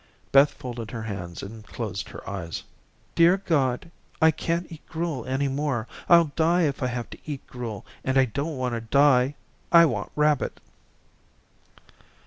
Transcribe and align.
Beth 0.31 0.51
folded 0.55 0.89
her 0.89 1.03
hands 1.03 1.43
and 1.43 1.63
closed 1.63 2.09
her 2.09 2.27
eyes. 2.27 2.63
"Dear 3.13 3.37
God, 3.37 3.91
I 4.19 4.31
can't 4.31 4.65
eat 4.71 4.81
gruel 4.89 5.27
any 5.27 5.47
more. 5.47 5.87
I'll 6.09 6.31
die 6.35 6.63
if 6.63 6.81
I 6.81 6.87
have 6.87 7.11
to 7.11 7.19
eat 7.27 7.45
gruel, 7.45 7.85
and 8.03 8.17
I 8.17 8.25
don't 8.25 8.57
want 8.57 8.73
to 8.73 8.81
die. 8.81 9.35
I 9.71 9.85
want 9.85 10.11
rabbit." 10.15 10.59